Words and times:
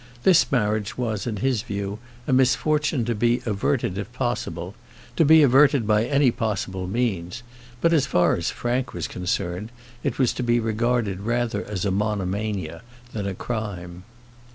This 0.23 0.51
marriage 0.51 0.97
was, 0.97 1.27
in 1.27 1.35
his 1.37 1.61
view, 1.61 1.99
a 2.27 2.33
misfortune 2.33 3.05
to 3.05 3.13
be 3.13 3.43
averted 3.45 3.99
if 3.99 4.11
possible, 4.11 4.73
to 5.15 5.23
be 5.23 5.43
averted 5.43 5.85
by 5.85 6.05
any 6.05 6.31
possible 6.31 6.87
means; 6.87 7.43
but, 7.81 7.93
as 7.93 8.07
far 8.07 8.35
as 8.35 8.49
Frank 8.49 8.95
was 8.95 9.07
concerned, 9.07 9.71
it 10.03 10.17
was 10.17 10.33
to 10.33 10.41
be 10.41 10.59
regarded 10.59 11.19
rather 11.19 11.63
as 11.65 11.85
a 11.85 11.91
monomania 11.91 12.81
than 13.13 13.27
a 13.27 13.35
crime. 13.35 14.03